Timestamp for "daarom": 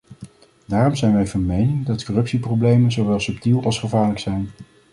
0.65-0.95